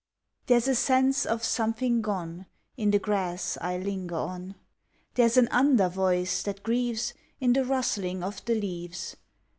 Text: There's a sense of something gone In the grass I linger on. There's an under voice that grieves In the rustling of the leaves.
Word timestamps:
There's 0.47 0.67
a 0.67 0.73
sense 0.73 1.27
of 1.27 1.43
something 1.43 2.01
gone 2.01 2.47
In 2.75 2.89
the 2.89 2.97
grass 2.97 3.55
I 3.61 3.77
linger 3.77 4.15
on. 4.15 4.55
There's 5.13 5.37
an 5.37 5.47
under 5.51 5.89
voice 5.89 6.41
that 6.41 6.63
grieves 6.63 7.13
In 7.39 7.53
the 7.53 7.63
rustling 7.63 8.23
of 8.23 8.43
the 8.45 8.55
leaves. 8.55 9.15